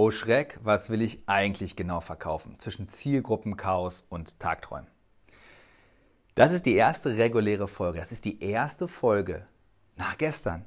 Oh 0.00 0.12
Schreck, 0.12 0.60
was 0.62 0.90
will 0.90 1.02
ich 1.02 1.24
eigentlich 1.26 1.74
genau 1.74 1.98
verkaufen? 1.98 2.56
Zwischen 2.60 2.88
Zielgruppenchaos 2.88 4.04
und 4.08 4.38
Tagträumen. 4.38 4.88
Das 6.36 6.52
ist 6.52 6.66
die 6.66 6.76
erste 6.76 7.16
reguläre 7.16 7.66
Folge. 7.66 7.98
Das 7.98 8.12
ist 8.12 8.24
die 8.24 8.40
erste 8.40 8.86
Folge 8.86 9.44
nach 9.96 10.16
gestern. 10.16 10.64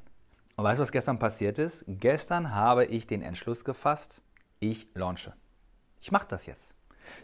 Und 0.57 0.65
weißt 0.65 0.79
du, 0.79 0.81
was 0.81 0.91
gestern 0.91 1.17
passiert 1.17 1.59
ist? 1.59 1.85
Gestern 1.87 2.53
habe 2.53 2.83
ich 2.83 3.07
den 3.07 3.21
Entschluss 3.21 3.63
gefasst, 3.63 4.21
ich 4.59 4.89
launche. 4.95 5.33
Ich 6.01 6.11
mache 6.11 6.27
das 6.27 6.45
jetzt. 6.45 6.75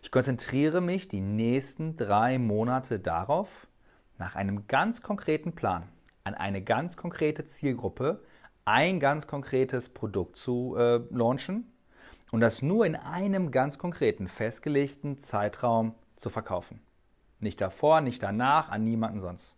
Ich 0.01 0.09
konzentriere 0.09 0.79
mich 0.79 1.09
die 1.09 1.19
nächsten 1.19 1.97
drei 1.97 2.39
Monate 2.39 3.01
darauf, 3.01 3.67
nach 4.17 4.35
einem 4.35 4.65
ganz 4.67 5.01
konkreten 5.01 5.51
Plan, 5.51 5.83
an 6.23 6.35
eine 6.35 6.61
ganz 6.61 6.95
konkrete 6.95 7.43
Zielgruppe, 7.43 8.23
ein 8.63 9.01
ganz 9.01 9.27
konkretes 9.27 9.89
Produkt 9.89 10.37
zu 10.37 10.77
äh, 10.77 11.01
launchen 11.11 11.69
und 12.32 12.41
das 12.41 12.62
nur 12.62 12.86
in 12.86 12.95
einem 12.95 13.52
ganz 13.52 13.77
konkreten, 13.77 14.27
festgelegten 14.27 15.18
Zeitraum 15.18 15.95
zu 16.16 16.30
verkaufen. 16.30 16.81
Nicht 17.40 17.62
davor, 17.62 18.02
nicht 18.02 18.23
danach, 18.23 18.70
an 18.70 18.84
niemanden 18.84 19.20
sonst. 19.20 19.55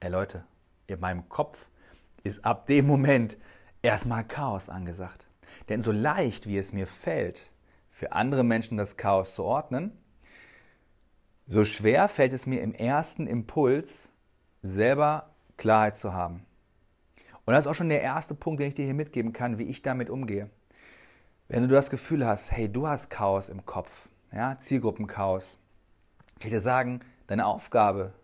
Ey 0.00 0.10
Leute, 0.10 0.44
in 0.86 1.00
meinem 1.00 1.28
Kopf 1.28 1.66
ist 2.22 2.44
ab 2.44 2.66
dem 2.66 2.86
Moment 2.86 3.36
erstmal 3.82 4.24
Chaos 4.24 4.68
angesagt. 4.68 5.26
Denn 5.68 5.82
so 5.82 5.92
leicht 5.92 6.46
wie 6.46 6.58
es 6.58 6.72
mir 6.72 6.86
fällt, 6.86 7.52
für 7.90 8.12
andere 8.12 8.44
Menschen 8.44 8.76
das 8.76 8.96
Chaos 8.96 9.34
zu 9.34 9.44
ordnen, 9.44 9.96
so 11.46 11.64
schwer 11.64 12.08
fällt 12.08 12.32
es 12.32 12.46
mir 12.46 12.62
im 12.62 12.72
ersten 12.72 13.26
Impuls, 13.26 14.12
selber 14.62 15.34
Klarheit 15.56 15.96
zu 15.96 16.14
haben. 16.14 16.46
Und 17.44 17.52
das 17.52 17.66
ist 17.66 17.70
auch 17.70 17.74
schon 17.74 17.90
der 17.90 18.00
erste 18.00 18.34
Punkt, 18.34 18.60
den 18.60 18.68
ich 18.68 18.74
dir 18.74 18.86
hier 18.86 18.94
mitgeben 18.94 19.34
kann, 19.34 19.58
wie 19.58 19.64
ich 19.64 19.82
damit 19.82 20.08
umgehe. 20.08 20.48
Wenn 21.46 21.62
du 21.62 21.68
das 21.68 21.90
Gefühl 21.90 22.26
hast, 22.26 22.52
hey, 22.52 22.72
du 22.72 22.88
hast 22.88 23.10
Chaos 23.10 23.50
im 23.50 23.66
Kopf, 23.66 24.08
ja, 24.32 24.56
Zielgruppenchaos, 24.58 25.58
kann 26.40 26.48
ich 26.48 26.54
dir 26.54 26.60
sagen, 26.60 27.00
deine 27.26 27.44
Aufgabe 27.44 28.14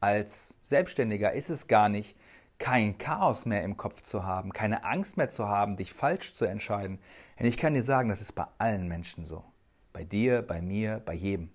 als 0.00 0.56
Selbstständiger 0.60 1.32
ist 1.32 1.50
es 1.50 1.68
gar 1.68 1.88
nicht, 1.88 2.16
kein 2.58 2.98
Chaos 2.98 3.46
mehr 3.46 3.62
im 3.62 3.76
Kopf 3.76 4.02
zu 4.02 4.24
haben, 4.24 4.52
keine 4.52 4.82
Angst 4.82 5.16
mehr 5.16 5.28
zu 5.28 5.48
haben, 5.48 5.76
dich 5.76 5.92
falsch 5.92 6.34
zu 6.34 6.46
entscheiden. 6.46 6.98
Denn 7.38 7.46
ich 7.46 7.56
kann 7.56 7.74
dir 7.74 7.84
sagen, 7.84 8.08
das 8.08 8.20
ist 8.20 8.32
bei 8.32 8.46
allen 8.58 8.88
Menschen 8.88 9.24
so. 9.24 9.44
Bei 9.92 10.02
dir, 10.02 10.42
bei 10.42 10.60
mir, 10.60 11.00
bei 11.04 11.14
jedem. 11.14 11.50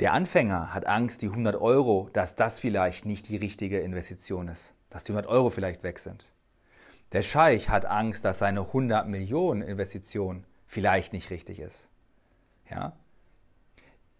Der 0.00 0.12
Anfänger 0.12 0.74
hat 0.74 0.86
Angst, 0.86 1.22
die 1.22 1.28
100 1.28 1.56
Euro, 1.56 2.10
dass 2.12 2.36
das 2.36 2.58
vielleicht 2.58 3.06
nicht 3.06 3.30
die 3.30 3.38
richtige 3.38 3.80
Investition 3.80 4.48
ist, 4.48 4.74
dass 4.90 5.04
die 5.04 5.12
100 5.12 5.30
Euro 5.30 5.48
vielleicht 5.48 5.82
weg 5.82 5.98
sind. 5.98 6.26
Der 7.12 7.22
Scheich 7.22 7.68
hat 7.68 7.86
Angst, 7.86 8.24
dass 8.24 8.38
seine 8.38 8.60
100 8.60 9.08
Millionen 9.08 9.62
Investition 9.62 10.44
vielleicht 10.66 11.12
nicht 11.12 11.30
richtig 11.30 11.60
ist. 11.60 11.88
Ja? 12.70 12.96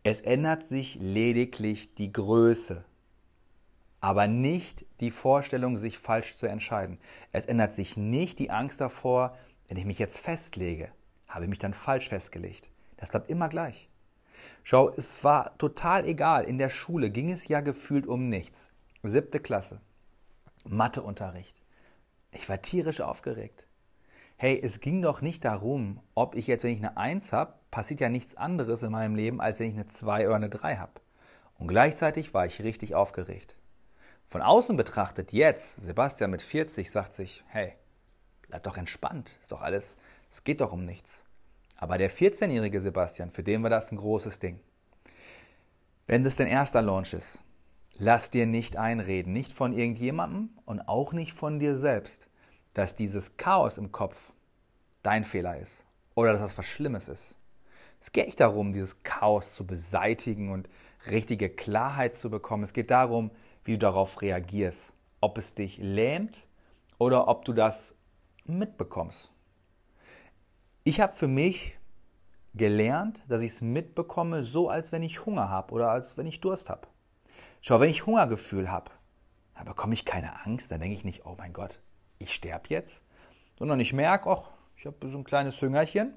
Es 0.04 0.20
ändert 0.20 0.66
sich 0.66 0.96
lediglich 1.00 1.94
die 1.94 2.12
Größe, 2.12 2.84
aber 4.00 4.28
nicht 4.28 4.86
die 5.00 5.10
Vorstellung, 5.10 5.76
sich 5.76 5.98
falsch 5.98 6.36
zu 6.36 6.46
entscheiden. 6.46 6.98
Es 7.32 7.44
ändert 7.44 7.72
sich 7.72 7.96
nicht 7.96 8.38
die 8.38 8.50
Angst 8.50 8.80
davor, 8.80 9.36
wenn 9.66 9.76
ich 9.78 9.84
mich 9.84 9.98
jetzt 9.98 10.20
festlege, 10.20 10.92
habe 11.26 11.44
ich 11.44 11.50
mich 11.50 11.58
dann 11.58 11.74
falsch 11.74 12.08
festgelegt. 12.08 12.70
Das 12.98 13.10
bleibt 13.10 13.28
immer 13.28 13.48
gleich. 13.48 13.88
Schau, 14.62 14.90
es 14.90 15.24
war 15.24 15.58
total 15.58 16.06
egal. 16.06 16.44
In 16.44 16.58
der 16.58 16.70
Schule 16.70 17.10
ging 17.10 17.32
es 17.32 17.48
ja 17.48 17.60
gefühlt 17.60 18.06
um 18.06 18.28
nichts. 18.28 18.70
Siebte 19.02 19.40
Klasse. 19.40 19.80
Matheunterricht. 20.64 21.55
Ich 22.38 22.50
war 22.50 22.60
tierisch 22.60 23.00
aufgeregt. 23.00 23.66
Hey, 24.36 24.60
es 24.62 24.80
ging 24.80 25.00
doch 25.00 25.22
nicht 25.22 25.42
darum, 25.46 26.00
ob 26.14 26.34
ich 26.34 26.46
jetzt, 26.46 26.64
wenn 26.64 26.74
ich 26.74 26.80
eine 26.80 26.98
1 26.98 27.32
habe, 27.32 27.54
passiert 27.70 28.00
ja 28.00 28.10
nichts 28.10 28.36
anderes 28.36 28.82
in 28.82 28.92
meinem 28.92 29.14
Leben, 29.14 29.40
als 29.40 29.58
wenn 29.58 29.70
ich 29.70 29.74
eine 29.74 29.86
2 29.86 30.26
oder 30.26 30.36
eine 30.36 30.50
3 30.50 30.76
habe. 30.76 31.00
Und 31.58 31.68
gleichzeitig 31.68 32.34
war 32.34 32.44
ich 32.44 32.60
richtig 32.60 32.94
aufgeregt. 32.94 33.56
Von 34.28 34.42
außen 34.42 34.76
betrachtet 34.76 35.32
jetzt, 35.32 35.80
Sebastian 35.80 36.30
mit 36.30 36.42
40 36.42 36.90
sagt 36.90 37.14
sich, 37.14 37.42
hey, 37.48 37.72
bleib 38.42 38.64
doch 38.64 38.76
entspannt, 38.76 39.38
ist 39.40 39.52
doch 39.52 39.62
alles, 39.62 39.96
es 40.30 40.44
geht 40.44 40.60
doch 40.60 40.72
um 40.72 40.84
nichts. 40.84 41.24
Aber 41.76 41.96
der 41.96 42.10
14-jährige 42.10 42.82
Sebastian, 42.82 43.30
für 43.30 43.42
den 43.42 43.62
war 43.62 43.70
das 43.70 43.90
ein 43.90 43.96
großes 43.96 44.40
Ding. 44.40 44.60
Wenn 46.06 46.22
das 46.22 46.36
dein 46.36 46.48
erster 46.48 46.82
Launch 46.82 47.14
ist, 47.14 47.42
lass 47.98 48.30
dir 48.30 48.46
nicht 48.46 48.76
einreden, 48.76 49.32
nicht 49.32 49.52
von 49.52 49.72
irgendjemandem 49.72 50.50
und 50.64 50.88
auch 50.88 51.12
nicht 51.12 51.32
von 51.32 51.58
dir 51.58 51.76
selbst, 51.76 52.28
dass 52.74 52.94
dieses 52.94 53.36
Chaos 53.36 53.78
im 53.78 53.92
Kopf 53.92 54.32
dein 55.02 55.24
Fehler 55.24 55.58
ist 55.58 55.84
oder 56.14 56.32
dass 56.32 56.40
das 56.40 56.58
was 56.58 56.66
Schlimmes 56.66 57.08
ist. 57.08 57.38
Es 58.00 58.12
geht 58.12 58.26
nicht 58.26 58.40
darum, 58.40 58.72
dieses 58.72 59.02
Chaos 59.02 59.54
zu 59.54 59.66
beseitigen 59.66 60.50
und 60.50 60.68
richtige 61.10 61.48
Klarheit 61.48 62.14
zu 62.14 62.30
bekommen. 62.30 62.62
Es 62.62 62.72
geht 62.72 62.90
darum, 62.90 63.30
wie 63.64 63.72
du 63.72 63.78
darauf 63.78 64.20
reagierst. 64.20 64.94
Ob 65.20 65.38
es 65.38 65.54
dich 65.54 65.78
lähmt 65.78 66.46
oder 66.98 67.28
ob 67.28 67.44
du 67.44 67.52
das 67.52 67.94
mitbekommst. 68.44 69.32
Ich 70.84 71.00
habe 71.00 71.14
für 71.14 71.26
mich 71.26 71.78
gelernt, 72.54 73.24
dass 73.28 73.42
ich 73.42 73.52
es 73.52 73.60
mitbekomme, 73.60 74.44
so 74.44 74.68
als 74.68 74.92
wenn 74.92 75.02
ich 75.02 75.26
Hunger 75.26 75.48
habe 75.48 75.72
oder 75.72 75.90
als 75.90 76.16
wenn 76.16 76.26
ich 76.26 76.40
Durst 76.40 76.70
habe. 76.70 76.86
Schau, 77.60 77.80
wenn 77.80 77.90
ich 77.90 78.06
Hungergefühl 78.06 78.70
habe, 78.70 78.90
dann 79.54 79.64
bekomme 79.64 79.94
ich 79.94 80.04
keine 80.04 80.44
Angst, 80.44 80.70
dann 80.70 80.80
denke 80.80 80.94
ich 80.94 81.04
nicht, 81.04 81.24
oh 81.24 81.34
mein 81.38 81.52
Gott, 81.52 81.80
ich 82.18 82.32
sterbe 82.32 82.68
jetzt, 82.68 83.04
sondern 83.58 83.80
ich 83.80 83.92
merke, 83.92 84.30
ach, 84.30 84.50
ich 84.76 84.86
habe 84.86 85.10
so 85.10 85.16
ein 85.16 85.24
kleines 85.24 85.60
Hüngerchen. 85.60 86.14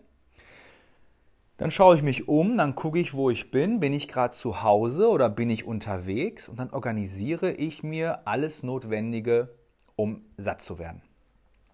Dann 1.57 1.71
schaue 1.71 1.95
ich 1.97 2.01
mich 2.01 2.29
um, 2.29 2.57
dann 2.57 2.75
gucke 2.75 2.99
ich, 2.99 3.13
wo 3.13 3.29
ich 3.29 3.51
bin. 3.51 3.81
Bin 3.81 3.91
ich 3.91 4.07
gerade 4.07 4.33
zu 4.33 4.63
Hause 4.63 5.09
oder 5.09 5.29
bin 5.29 5.49
ich 5.49 5.65
unterwegs? 5.65 6.47
Und 6.47 6.57
dann 6.57 6.69
organisiere 6.69 7.51
ich 7.51 7.83
mir 7.83 8.25
alles 8.25 8.63
Notwendige, 8.63 9.49
um 9.97 10.21
satt 10.37 10.61
zu 10.61 10.79
werden. 10.79 11.01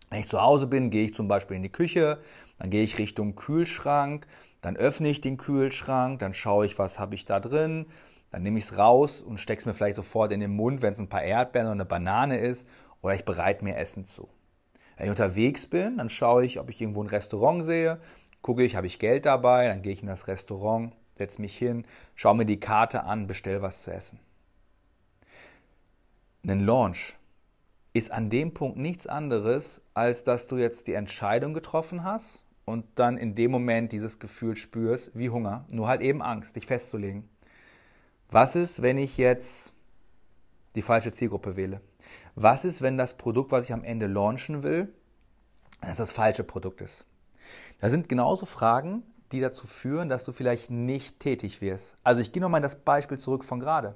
Wenn 0.09 0.21
ich 0.21 0.29
zu 0.29 0.41
Hause 0.41 0.65
bin, 0.65 0.89
gehe 0.89 1.05
ich 1.05 1.13
zum 1.13 1.27
Beispiel 1.27 1.57
in 1.57 1.63
die 1.63 1.71
Küche, 1.71 2.19
dann 2.57 2.69
gehe 2.71 2.83
ich 2.83 2.97
Richtung 2.97 3.35
Kühlschrank, 3.35 4.25
dann 4.61 4.75
öffne 4.75 5.09
ich 5.09 5.21
den 5.21 5.37
Kühlschrank, 5.37 6.19
dann 6.19 6.33
schaue 6.33 6.65
ich, 6.65 6.79
was 6.79 6.97
habe 6.97 7.13
ich 7.13 7.25
da 7.25 7.39
drin, 7.39 7.85
dann 8.31 8.43
nehme 8.43 8.59
ich 8.59 8.65
es 8.65 8.77
raus 8.77 9.21
und 9.21 9.39
stecke 9.39 9.59
es 9.59 9.65
mir 9.65 9.73
vielleicht 9.73 9.95
sofort 9.95 10.31
in 10.31 10.39
den 10.39 10.55
Mund, 10.55 10.81
wenn 10.81 10.93
es 10.93 10.99
ein 10.99 11.09
paar 11.09 11.23
Erdbeeren 11.23 11.67
oder 11.67 11.73
eine 11.73 11.85
Banane 11.85 12.37
ist, 12.37 12.67
oder 13.01 13.15
ich 13.15 13.25
bereite 13.25 13.63
mir 13.63 13.77
Essen 13.77 14.05
zu. 14.05 14.27
Wenn 14.97 15.05
ich 15.05 15.11
unterwegs 15.11 15.67
bin, 15.67 15.97
dann 15.97 16.09
schaue 16.09 16.45
ich, 16.45 16.59
ob 16.59 16.69
ich 16.69 16.81
irgendwo 16.81 17.03
ein 17.03 17.09
Restaurant 17.09 17.63
sehe, 17.63 17.99
gucke 18.41 18.63
ich, 18.63 18.75
habe 18.75 18.87
ich 18.87 18.99
Geld 18.99 19.25
dabei, 19.25 19.67
dann 19.67 19.81
gehe 19.81 19.93
ich 19.93 20.01
in 20.01 20.07
das 20.07 20.27
Restaurant, 20.27 20.93
setze 21.17 21.41
mich 21.41 21.57
hin, 21.57 21.85
schaue 22.15 22.35
mir 22.35 22.45
die 22.45 22.59
Karte 22.59 23.03
an, 23.03 23.27
bestelle 23.27 23.61
was 23.61 23.83
zu 23.83 23.91
essen. 23.91 24.19
Ein 26.47 26.59
Launch 26.59 27.15
ist 27.93 28.11
an 28.11 28.29
dem 28.29 28.53
Punkt 28.53 28.77
nichts 28.77 29.07
anderes, 29.07 29.81
als 29.93 30.23
dass 30.23 30.47
du 30.47 30.57
jetzt 30.57 30.87
die 30.87 30.93
Entscheidung 30.93 31.53
getroffen 31.53 32.03
hast 32.03 32.43
und 32.65 32.85
dann 32.95 33.17
in 33.17 33.35
dem 33.35 33.51
Moment 33.51 33.91
dieses 33.91 34.19
Gefühl 34.19 34.55
spürst 34.55 35.17
wie 35.17 35.29
Hunger, 35.29 35.65
nur 35.69 35.87
halt 35.87 36.01
eben 36.01 36.21
Angst, 36.21 36.55
dich 36.55 36.67
festzulegen. 36.67 37.29
Was 38.29 38.55
ist, 38.55 38.81
wenn 38.81 38.97
ich 38.97 39.17
jetzt 39.17 39.71
die 40.75 40.81
falsche 40.81 41.11
Zielgruppe 41.11 41.55
wähle? 41.55 41.81
Was 42.35 42.65
ist, 42.65 42.81
wenn 42.81 42.97
das 42.97 43.17
Produkt, 43.17 43.51
was 43.51 43.65
ich 43.65 43.73
am 43.73 43.83
Ende 43.83 44.07
launchen 44.07 44.63
will, 44.63 44.93
dass 45.81 45.97
das 45.97 46.11
falsche 46.11 46.43
Produkt 46.43 46.81
ist? 46.81 47.07
Da 47.79 47.89
sind 47.89 48.09
genauso 48.09 48.45
Fragen, 48.45 49.03
die 49.31 49.39
dazu 49.39 49.67
führen, 49.67 50.09
dass 50.09 50.25
du 50.25 50.31
vielleicht 50.31 50.69
nicht 50.69 51.19
tätig 51.19 51.61
wirst. 51.61 51.97
Also 52.03 52.21
ich 52.21 52.31
gehe 52.31 52.41
nochmal 52.41 52.59
in 52.59 52.63
das 52.63 52.79
Beispiel 52.81 53.17
zurück 53.17 53.43
von 53.43 53.59
gerade. 53.59 53.95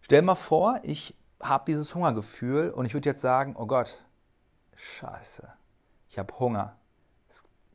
Stell 0.00 0.22
mal 0.22 0.34
vor, 0.34 0.80
ich 0.82 1.14
habe 1.40 1.64
dieses 1.66 1.94
Hungergefühl 1.94 2.70
und 2.70 2.86
ich 2.86 2.94
würde 2.94 3.08
jetzt 3.08 3.20
sagen, 3.20 3.54
oh 3.56 3.66
Gott, 3.66 3.98
scheiße, 4.76 5.48
ich 6.08 6.18
habe 6.18 6.38
Hunger. 6.38 6.76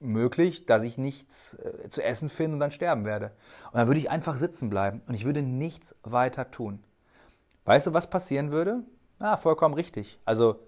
Möglich, 0.03 0.65
dass 0.65 0.83
ich 0.83 0.97
nichts 0.97 1.53
äh, 1.55 1.89
zu 1.89 2.03
essen 2.03 2.29
finde 2.29 2.55
und 2.55 2.59
dann 2.59 2.71
sterben 2.71 3.05
werde. 3.05 3.31
Und 3.71 3.79
dann 3.79 3.87
würde 3.87 3.99
ich 3.99 4.09
einfach 4.09 4.37
sitzen 4.37 4.69
bleiben 4.69 5.01
und 5.07 5.13
ich 5.13 5.25
würde 5.25 5.41
nichts 5.41 5.95
weiter 6.03 6.51
tun. 6.51 6.83
Weißt 7.65 7.87
du, 7.87 7.93
was 7.93 8.09
passieren 8.09 8.51
würde? 8.51 8.83
Ah, 9.19 9.37
vollkommen 9.37 9.73
richtig. 9.73 10.19
Also 10.25 10.59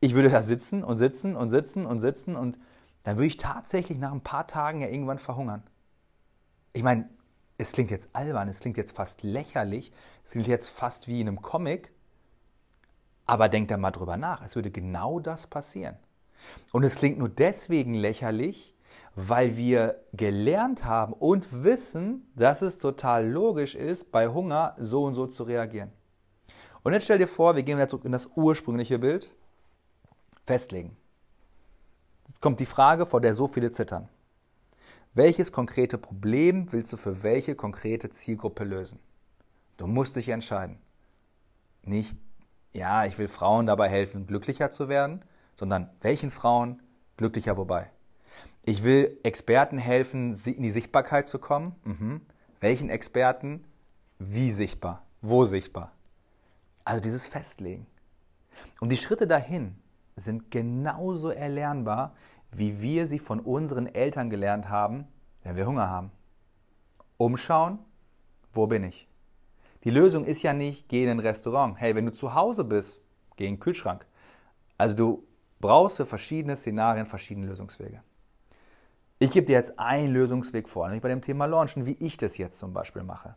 ich 0.00 0.14
würde 0.14 0.30
da 0.30 0.42
sitzen 0.42 0.84
und 0.84 0.96
sitzen 0.96 1.34
und 1.34 1.50
sitzen 1.50 1.86
und 1.86 1.98
sitzen 1.98 2.36
und 2.36 2.58
dann 3.02 3.16
würde 3.16 3.26
ich 3.26 3.36
tatsächlich 3.36 3.98
nach 3.98 4.12
ein 4.12 4.22
paar 4.22 4.46
Tagen 4.46 4.80
ja 4.80 4.88
irgendwann 4.88 5.18
verhungern. 5.18 5.62
Ich 6.72 6.82
meine, 6.82 7.08
es 7.58 7.72
klingt 7.72 7.90
jetzt 7.90 8.08
albern, 8.12 8.48
es 8.48 8.60
klingt 8.60 8.76
jetzt 8.76 8.96
fast 8.96 9.22
lächerlich, 9.22 9.92
es 10.24 10.30
klingt 10.30 10.46
jetzt 10.46 10.68
fast 10.68 11.08
wie 11.08 11.20
in 11.20 11.28
einem 11.28 11.42
Comic, 11.42 11.92
aber 13.26 13.48
denkt 13.48 13.70
da 13.70 13.76
mal 13.76 13.90
drüber 13.90 14.16
nach, 14.16 14.42
es 14.42 14.54
würde 14.54 14.70
genau 14.70 15.20
das 15.20 15.46
passieren. 15.46 15.96
Und 16.72 16.84
es 16.84 16.96
klingt 16.96 17.18
nur 17.18 17.28
deswegen 17.28 17.94
lächerlich, 17.94 18.74
weil 19.14 19.56
wir 19.56 20.00
gelernt 20.12 20.84
haben 20.84 21.12
und 21.12 21.64
wissen, 21.64 22.30
dass 22.36 22.62
es 22.62 22.78
total 22.78 23.28
logisch 23.28 23.74
ist, 23.74 24.12
bei 24.12 24.28
Hunger 24.28 24.74
so 24.78 25.04
und 25.04 25.14
so 25.14 25.26
zu 25.26 25.42
reagieren. 25.44 25.90
Und 26.82 26.92
jetzt 26.92 27.04
stell 27.04 27.18
dir 27.18 27.28
vor, 27.28 27.56
wir 27.56 27.62
gehen 27.62 27.76
wieder 27.76 27.88
zurück 27.88 28.04
in 28.04 28.12
das 28.12 28.30
ursprüngliche 28.36 28.98
Bild. 28.98 29.34
Festlegen. 30.46 30.96
Jetzt 32.28 32.40
kommt 32.40 32.60
die 32.60 32.66
Frage, 32.66 33.06
vor 33.06 33.20
der 33.20 33.34
so 33.34 33.46
viele 33.48 33.72
zittern. 33.72 34.08
Welches 35.12 35.52
konkrete 35.52 35.98
Problem 35.98 36.72
willst 36.72 36.92
du 36.92 36.96
für 36.96 37.22
welche 37.22 37.56
konkrete 37.56 38.10
Zielgruppe 38.10 38.64
lösen? 38.64 39.00
Du 39.76 39.86
musst 39.86 40.16
dich 40.16 40.28
entscheiden. 40.28 40.78
Nicht, 41.82 42.16
ja, 42.72 43.04
ich 43.04 43.18
will 43.18 43.28
Frauen 43.28 43.66
dabei 43.66 43.88
helfen, 43.88 44.26
glücklicher 44.26 44.70
zu 44.70 44.88
werden, 44.88 45.24
sondern 45.60 45.90
welchen 46.00 46.30
Frauen 46.30 46.82
glücklicher 47.18 47.58
wobei? 47.58 47.90
Ich 48.62 48.82
will 48.82 49.18
Experten 49.24 49.76
helfen, 49.76 50.32
in 50.46 50.62
die 50.62 50.70
Sichtbarkeit 50.70 51.28
zu 51.28 51.38
kommen. 51.38 51.76
Mhm. 51.84 52.22
Welchen 52.60 52.88
Experten? 52.88 53.64
Wie 54.18 54.52
sichtbar? 54.52 55.04
Wo 55.20 55.44
sichtbar? 55.44 55.92
Also 56.82 57.02
dieses 57.02 57.26
Festlegen. 57.28 57.86
Und 58.80 58.88
die 58.88 58.96
Schritte 58.96 59.26
dahin 59.26 59.76
sind 60.16 60.50
genauso 60.50 61.28
erlernbar, 61.28 62.14
wie 62.50 62.80
wir 62.80 63.06
sie 63.06 63.18
von 63.18 63.38
unseren 63.38 63.86
Eltern 63.86 64.30
gelernt 64.30 64.70
haben, 64.70 65.06
wenn 65.42 65.56
wir 65.56 65.66
Hunger 65.66 65.90
haben. 65.90 66.10
Umschauen, 67.18 67.80
wo 68.54 68.66
bin 68.66 68.82
ich? 68.82 69.08
Die 69.84 69.90
Lösung 69.90 70.24
ist 70.24 70.42
ja 70.42 70.54
nicht, 70.54 70.88
geh 70.88 71.04
in 71.04 71.10
ein 71.10 71.18
Restaurant. 71.18 71.78
Hey, 71.78 71.94
wenn 71.94 72.06
du 72.06 72.14
zu 72.14 72.32
Hause 72.32 72.64
bist, 72.64 73.02
geh 73.36 73.46
in 73.46 73.56
den 73.56 73.60
Kühlschrank. 73.60 74.06
Also 74.78 74.96
du 74.96 75.26
brauchst 75.60 75.98
für 75.98 76.06
verschiedene 76.06 76.56
Szenarien 76.56 77.06
verschiedene 77.06 77.46
Lösungswege. 77.46 78.02
Ich 79.18 79.30
gebe 79.30 79.46
dir 79.46 79.52
jetzt 79.52 79.78
einen 79.78 80.12
Lösungsweg 80.12 80.68
vor, 80.68 80.86
nämlich 80.86 81.02
bei 81.02 81.08
dem 81.10 81.20
Thema 81.20 81.44
Launchen, 81.44 81.84
wie 81.84 81.96
ich 82.00 82.16
das 82.16 82.38
jetzt 82.38 82.58
zum 82.58 82.72
Beispiel 82.72 83.02
mache. 83.02 83.36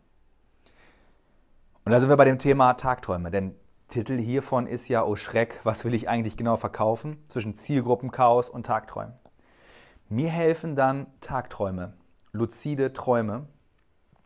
Und 1.85 1.91
da 1.91 1.99
sind 1.99 2.09
wir 2.09 2.15
bei 2.15 2.25
dem 2.25 2.39
Thema 2.39 2.73
Tagträume, 2.75 3.29
denn 3.29 3.55
Titel 3.89 4.17
hiervon 4.17 4.65
ist 4.65 4.87
ja, 4.87 5.03
oh 5.03 5.17
Schreck, 5.17 5.59
was 5.65 5.83
will 5.83 5.93
ich 5.93 6.07
eigentlich 6.07 6.37
genau 6.37 6.55
verkaufen 6.55 7.17
zwischen 7.27 7.53
Zielgruppenchaos 7.53 8.49
und 8.49 8.65
Tagträumen. 8.65 9.13
Mir 10.07 10.29
helfen 10.29 10.75
dann 10.75 11.07
Tagträume, 11.19 11.93
luzide 12.31 12.93
Träume. 12.93 13.47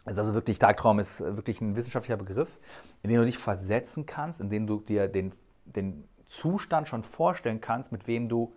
Also, 0.06 0.34
wirklich, 0.34 0.60
Tagtraum 0.60 1.00
ist 1.00 1.20
wirklich 1.20 1.60
ein 1.60 1.76
wissenschaftlicher 1.76 2.18
Begriff, 2.18 2.60
in 3.02 3.10
den 3.10 3.20
du 3.20 3.26
dich 3.26 3.38
versetzen 3.38 4.06
kannst, 4.06 4.40
in 4.40 4.50
dem 4.50 4.68
du 4.68 4.80
dir 4.80 5.08
den, 5.08 5.34
den 5.76 6.08
Zustand 6.26 6.88
schon 6.88 7.04
vorstellen 7.04 7.62
kannst, 7.62 7.92
mit 7.92 8.08
wem 8.08 8.30
du 8.30 8.54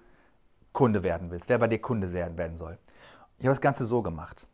Kunde 0.72 1.02
werden 1.02 1.30
willst, 1.30 1.48
wer 1.48 1.58
bei 1.58 1.66
dir 1.66 1.80
Kunde 1.80 2.12
werden 2.12 2.56
soll. 2.56 2.78
Ich 3.38 3.46
habe 3.46 3.54
das 3.54 3.60
Ganze 3.60 3.86
so 3.86 4.02
gemacht. 4.02 4.46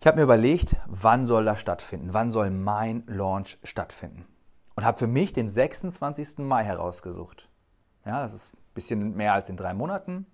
Ich 0.00 0.06
habe 0.06 0.16
mir 0.16 0.22
überlegt, 0.22 0.76
wann 0.86 1.26
soll 1.26 1.44
das 1.44 1.60
stattfinden? 1.60 2.14
Wann 2.14 2.30
soll 2.30 2.50
mein 2.50 3.04
Launch 3.06 3.58
stattfinden? 3.62 4.26
Und 4.74 4.84
habe 4.84 4.98
für 4.98 5.06
mich 5.06 5.32
den 5.32 5.48
26. 5.48 6.38
Mai 6.38 6.64
herausgesucht. 6.64 7.48
Ja, 8.06 8.22
das 8.22 8.32
ist 8.32 8.54
ein 8.54 8.74
bisschen 8.74 9.16
mehr 9.16 9.34
als 9.34 9.50
in 9.50 9.58
drei 9.58 9.74
Monaten. 9.74 10.26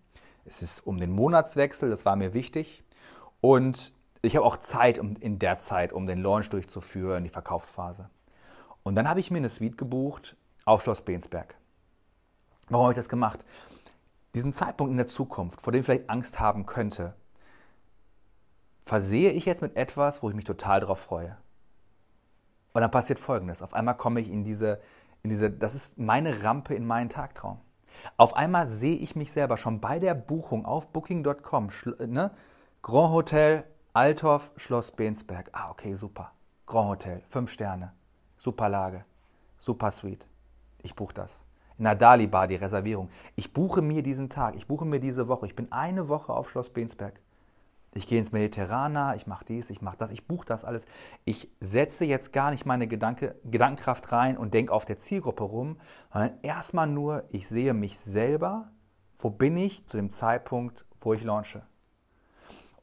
Es 0.44 0.62
ist 0.62 0.86
um 0.86 0.98
den 0.98 1.10
Monatswechsel, 1.10 1.90
das 1.90 2.04
war 2.04 2.14
mir 2.14 2.32
wichtig. 2.32 2.84
Und 3.40 3.92
ich 4.22 4.36
habe 4.36 4.46
auch 4.46 4.56
Zeit 4.56 4.98
in 4.98 5.38
der 5.40 5.58
Zeit, 5.58 5.92
um 5.92 6.06
den 6.06 6.22
Launch 6.22 6.48
durchzuführen, 6.50 7.24
die 7.24 7.30
Verkaufsphase. 7.30 8.08
Und 8.84 8.94
dann 8.94 9.08
habe 9.08 9.18
ich 9.18 9.32
mir 9.32 9.38
eine 9.38 9.50
Suite 9.50 9.76
gebucht 9.76 10.36
auf 10.66 10.82
Schloss 10.82 11.00
Bensberg. 11.00 11.54
Warum 12.68 12.84
habe 12.84 12.92
ich 12.92 12.98
das 12.98 13.08
gemacht? 13.08 13.44
Diesen 14.34 14.52
Zeitpunkt 14.52 14.90
in 14.90 14.98
der 14.98 15.06
Zukunft, 15.06 15.62
vor 15.62 15.72
dem 15.72 15.80
ich 15.80 15.86
vielleicht 15.86 16.10
Angst 16.10 16.38
haben 16.38 16.66
könnte, 16.66 17.14
versehe 18.84 19.30
ich 19.30 19.46
jetzt 19.46 19.62
mit 19.62 19.76
etwas, 19.76 20.22
wo 20.22 20.28
ich 20.28 20.36
mich 20.36 20.44
total 20.44 20.80
darauf 20.80 21.00
freue. 21.00 21.36
Und 22.74 22.82
dann 22.82 22.90
passiert 22.90 23.18
Folgendes. 23.18 23.62
Auf 23.62 23.72
einmal 23.72 23.96
komme 23.96 24.20
ich 24.20 24.28
in 24.28 24.44
diese, 24.44 24.80
in 25.22 25.30
diese, 25.30 25.50
das 25.50 25.74
ist 25.74 25.98
meine 25.98 26.42
Rampe 26.42 26.74
in 26.74 26.86
meinen 26.86 27.08
Tagtraum. 27.08 27.60
Auf 28.18 28.36
einmal 28.36 28.66
sehe 28.66 28.96
ich 28.96 29.16
mich 29.16 29.32
selber 29.32 29.56
schon 29.56 29.80
bei 29.80 29.98
der 29.98 30.14
Buchung 30.14 30.66
auf 30.66 30.88
booking.com, 30.88 31.70
ne? 32.06 32.30
Grand 32.82 33.12
Hotel, 33.12 33.64
Althoff, 33.94 34.52
Schloss 34.56 34.90
Bensberg. 34.90 35.48
Ah, 35.52 35.70
okay, 35.70 35.94
super. 35.94 36.32
Grand 36.66 36.90
Hotel, 36.90 37.22
fünf 37.28 37.50
Sterne. 37.50 37.94
Super 38.36 38.68
Lage. 38.68 39.04
Super 39.56 39.90
Suite. 39.90 40.28
Ich 40.86 40.94
buche 40.94 41.14
das. 41.14 41.44
In 41.78 41.84
der 41.84 41.96
Dali 41.96 42.26
Bar 42.26 42.46
die 42.46 42.54
Reservierung. 42.54 43.10
Ich 43.34 43.52
buche 43.52 43.82
mir 43.82 44.02
diesen 44.02 44.30
Tag. 44.30 44.54
Ich 44.54 44.66
buche 44.66 44.84
mir 44.84 45.00
diese 45.00 45.28
Woche. 45.28 45.46
Ich 45.46 45.56
bin 45.56 45.70
eine 45.72 46.08
Woche 46.08 46.32
auf 46.32 46.48
Schloss 46.48 46.70
Bensberg. 46.70 47.20
Ich 47.92 48.06
gehe 48.06 48.18
ins 48.18 48.30
Mediterraner, 48.30 49.16
ich 49.16 49.26
mache 49.26 49.46
dies, 49.46 49.70
ich 49.70 49.80
mache 49.80 49.96
das, 49.96 50.10
ich 50.10 50.26
buche 50.26 50.44
das 50.44 50.66
alles. 50.66 50.86
Ich 51.24 51.50
setze 51.60 52.04
jetzt 52.04 52.32
gar 52.32 52.50
nicht 52.50 52.66
meine 52.66 52.86
Gedanke, 52.86 53.36
Gedankenkraft 53.44 54.12
rein 54.12 54.36
und 54.36 54.52
denke 54.52 54.72
auf 54.72 54.84
der 54.84 54.98
Zielgruppe 54.98 55.44
rum, 55.44 55.78
sondern 56.12 56.34
erstmal 56.42 56.86
nur, 56.86 57.24
ich 57.30 57.48
sehe 57.48 57.72
mich 57.72 57.98
selber, 57.98 58.70
wo 59.18 59.30
bin 59.30 59.56
ich 59.56 59.86
zu 59.86 59.96
dem 59.96 60.10
Zeitpunkt, 60.10 60.84
wo 61.00 61.14
ich 61.14 61.24
launche. 61.24 61.62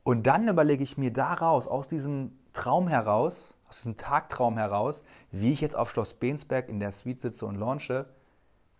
Und 0.03 0.25
dann 0.25 0.47
überlege 0.47 0.83
ich 0.83 0.97
mir 0.97 1.13
daraus, 1.13 1.67
aus 1.67 1.87
diesem 1.87 2.39
Traum 2.53 2.87
heraus, 2.87 3.55
aus 3.67 3.77
diesem 3.77 3.97
Tagtraum 3.97 4.57
heraus, 4.57 5.03
wie 5.31 5.51
ich 5.51 5.61
jetzt 5.61 5.75
auf 5.75 5.91
Schloss 5.91 6.13
Bensberg 6.13 6.69
in 6.69 6.79
der 6.79 6.91
Suite 6.91 7.21
sitze 7.21 7.45
und 7.45 7.55
launche, 7.55 8.07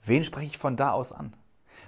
wen 0.03 0.23
spreche 0.23 0.47
ich 0.47 0.57
von 0.57 0.77
da 0.77 0.91
aus 0.91 1.11
an? 1.11 1.35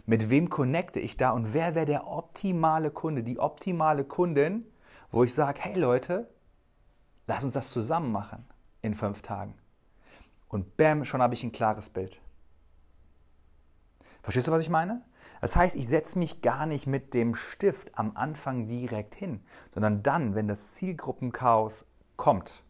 Mit 0.06 0.30
wem 0.30 0.50
connecte 0.50 1.00
ich 1.00 1.16
da 1.16 1.32
und 1.32 1.54
wer 1.54 1.76
wäre 1.76 1.86
der 1.86 2.08
optimale 2.08 2.92
Kunde, 2.92 3.24
die 3.24 3.40
optimale 3.40 4.04
Kundin, 4.04 4.66
wo 5.12 5.24
ich 5.24 5.34
sage, 5.34 5.62
hey 5.62 5.80
Leute, 5.80 6.28
lass 7.28 7.44
uns 7.44 7.54
das 7.54 7.70
zusammen 7.70 8.12
machen 8.12 8.46
in 8.82 8.96
fünf 8.96 9.22
Tagen. 9.22 9.56
Und 10.48 10.78
bam, 10.78 11.06
schon 11.06 11.22
habe 11.22 11.34
ich 11.34 11.44
ein 11.44 11.52
klares 11.52 11.90
Bild. 11.90 12.20
Verstehst 14.24 14.48
du, 14.48 14.52
was 14.52 14.62
ich 14.62 14.70
meine? 14.70 15.02
Das 15.46 15.56
heißt, 15.56 15.76
ich 15.76 15.88
setze 15.88 16.18
mich 16.18 16.42
gar 16.42 16.66
nicht 16.66 16.88
mit 16.88 17.14
dem 17.14 17.36
Stift 17.36 17.92
am 17.96 18.14
Anfang 18.16 18.66
direkt 18.68 19.14
hin, 19.14 19.42
sondern 19.76 20.02
dann, 20.02 20.34
wenn 20.34 20.48
das 20.48 20.74
Zielgruppenchaos 20.74 21.86
kommt 22.16 22.64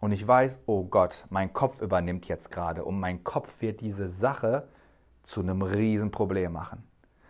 und 0.00 0.12
ich 0.12 0.26
weiß, 0.26 0.60
oh 0.64 0.84
Gott, 0.84 1.26
mein 1.28 1.52
Kopf 1.52 1.82
übernimmt 1.82 2.28
jetzt 2.28 2.50
gerade 2.50 2.86
und 2.86 2.98
mein 2.98 3.22
Kopf 3.22 3.60
wird 3.60 3.82
diese 3.82 4.08
Sache 4.08 4.66
zu 5.20 5.40
einem 5.40 5.60
Riesenproblem 5.60 6.54
machen. 6.54 6.84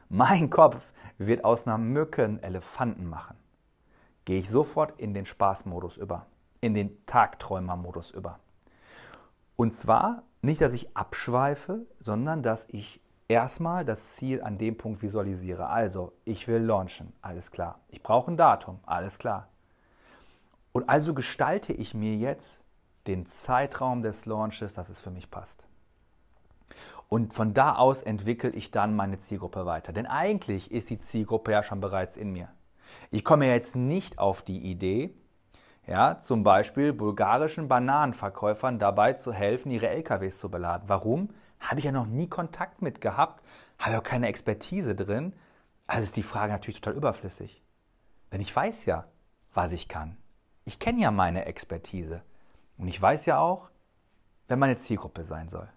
Mein 0.08 0.50
Kopf 0.50 0.92
wird 1.18 1.44
aus 1.44 1.66
einer 1.66 1.78
Mücke 1.78 2.22
einen 2.22 2.40
Elefanten 2.40 3.08
machen. 3.08 3.36
Gehe 4.24 4.38
ich 4.38 4.48
sofort 4.48 5.00
in 5.00 5.14
den 5.14 5.26
Spaßmodus 5.26 5.96
über, 5.96 6.26
in 6.60 6.74
den 6.74 7.04
Tagträumermodus 7.06 8.12
über. 8.12 8.38
Und 9.56 9.74
zwar 9.74 10.22
nicht, 10.42 10.60
dass 10.60 10.74
ich 10.74 10.96
abschweife, 10.96 11.86
sondern 11.98 12.44
dass 12.44 12.68
ich 12.68 13.01
erstmal 13.32 13.84
das 13.84 14.16
Ziel 14.16 14.42
an 14.42 14.58
dem 14.58 14.76
Punkt 14.76 15.02
visualisiere. 15.02 15.68
Also, 15.68 16.12
ich 16.24 16.46
will 16.48 16.62
launchen, 16.62 17.12
alles 17.20 17.50
klar. 17.50 17.80
Ich 17.88 18.02
brauche 18.02 18.30
ein 18.30 18.36
Datum, 18.36 18.78
alles 18.86 19.18
klar. 19.18 19.48
Und 20.72 20.88
also 20.88 21.14
gestalte 21.14 21.72
ich 21.72 21.94
mir 21.94 22.16
jetzt 22.16 22.62
den 23.06 23.26
Zeitraum 23.26 24.02
des 24.02 24.26
Launches, 24.26 24.74
dass 24.74 24.88
es 24.88 25.00
für 25.00 25.10
mich 25.10 25.30
passt. 25.30 25.66
Und 27.08 27.34
von 27.34 27.52
da 27.52 27.74
aus 27.74 28.02
entwickle 28.02 28.50
ich 28.50 28.70
dann 28.70 28.96
meine 28.96 29.18
Zielgruppe 29.18 29.66
weiter. 29.66 29.92
Denn 29.92 30.06
eigentlich 30.06 30.70
ist 30.70 30.88
die 30.88 30.98
Zielgruppe 30.98 31.52
ja 31.52 31.62
schon 31.62 31.80
bereits 31.80 32.16
in 32.16 32.32
mir. 32.32 32.48
Ich 33.10 33.24
komme 33.24 33.46
jetzt 33.46 33.76
nicht 33.76 34.18
auf 34.18 34.42
die 34.42 34.58
Idee, 34.58 35.14
ja, 35.86 36.18
zum 36.20 36.42
Beispiel 36.44 36.92
bulgarischen 36.92 37.68
Bananenverkäufern 37.68 38.78
dabei 38.78 39.14
zu 39.14 39.32
helfen, 39.32 39.70
ihre 39.70 39.88
LKWs 39.88 40.38
zu 40.38 40.50
beladen. 40.50 40.88
Warum? 40.88 41.30
Habe 41.62 41.78
ich 41.78 41.86
ja 41.86 41.92
noch 41.92 42.06
nie 42.06 42.28
Kontakt 42.28 42.82
mit 42.82 43.00
gehabt, 43.00 43.42
habe 43.78 43.92
ja 43.92 44.00
auch 44.00 44.04
keine 44.04 44.28
Expertise 44.28 44.94
drin. 44.94 45.32
Also 45.86 46.04
ist 46.04 46.16
die 46.16 46.22
Frage 46.22 46.52
natürlich 46.52 46.80
total 46.80 46.96
überflüssig. 46.96 47.62
Denn 48.32 48.40
ich 48.40 48.54
weiß 48.54 48.84
ja, 48.84 49.06
was 49.54 49.72
ich 49.72 49.88
kann. 49.88 50.16
Ich 50.64 50.78
kenne 50.78 51.00
ja 51.00 51.10
meine 51.10 51.46
Expertise. 51.46 52.22
Und 52.78 52.88
ich 52.88 53.00
weiß 53.00 53.26
ja 53.26 53.38
auch, 53.38 53.70
wer 54.48 54.56
meine 54.56 54.76
Zielgruppe 54.76 55.24
sein 55.24 55.48
soll. 55.48 55.68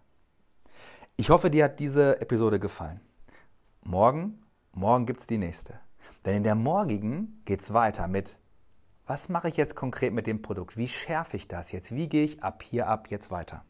Ich 1.18 1.30
hoffe, 1.30 1.50
dir 1.50 1.66
hat 1.66 1.80
diese 1.80 2.20
Episode 2.20 2.60
gefallen. 2.60 3.00
Morgen, 3.84 4.44
morgen 4.74 5.06
gibt 5.06 5.22
es 5.22 5.28
die 5.28 5.38
nächste. 5.38 5.80
Denn 6.26 6.38
in 6.38 6.44
der 6.44 6.56
morgigen 6.56 7.42
geht 7.46 7.62
es 7.62 7.74
weiter 7.74 8.08
mit, 8.08 8.40
was 9.06 9.30
mache 9.30 9.50
ich 9.50 9.56
jetzt 9.56 9.76
konkret 9.76 10.14
mit 10.14 10.26
dem 10.26 10.42
Produkt? 10.42 10.78
Wie 10.78 10.88
schärfe 10.88 11.38
ich 11.38 11.48
das 11.48 11.72
jetzt? 11.72 11.94
Wie 11.94 12.10
gehe 12.10 12.26
ich 12.26 12.44
ab 12.44 12.64
hier 12.64 12.88
ab 12.88 13.12
jetzt 13.12 13.30
weiter? 13.30 13.64